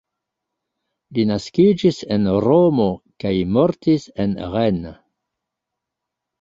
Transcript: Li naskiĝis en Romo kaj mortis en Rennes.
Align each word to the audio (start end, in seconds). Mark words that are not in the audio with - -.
Li 1.17 1.25
naskiĝis 1.31 1.99
en 2.17 2.25
Romo 2.47 2.89
kaj 3.27 3.35
mortis 3.59 4.11
en 4.27 4.37
Rennes. 4.57 5.01